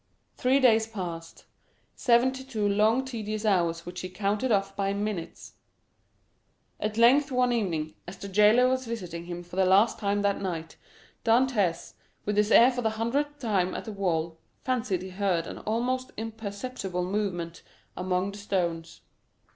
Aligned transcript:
Three 0.33 0.59
days 0.59 0.87
passed—seventy 0.87 2.43
two 2.45 2.67
long 2.67 3.05
tedious 3.05 3.45
hours 3.45 3.85
which 3.85 4.01
he 4.01 4.09
counted 4.09 4.51
off 4.51 4.75
by 4.75 4.93
minutes! 4.93 5.53
At 6.79 6.97
length 6.97 7.31
one 7.31 7.53
evening, 7.53 7.93
as 8.07 8.17
the 8.17 8.27
jailer 8.27 8.67
was 8.67 8.87
visiting 8.87 9.25
him 9.25 9.43
for 9.43 9.57
the 9.57 9.65
last 9.67 9.99
time 9.99 10.23
that 10.23 10.41
night, 10.41 10.75
Dantès, 11.23 11.93
with 12.25 12.35
his 12.35 12.49
ear 12.49 12.71
for 12.71 12.81
the 12.81 12.89
hundredth 12.97 13.37
time 13.37 13.75
at 13.75 13.85
the 13.85 13.91
wall, 13.91 14.39
fancied 14.63 15.03
he 15.03 15.09
heard 15.11 15.45
an 15.45 15.59
almost 15.59 16.09
imperceptible 16.17 17.03
movement 17.05 17.61
among 17.95 18.31
the 18.31 18.39
stones. 18.39 19.01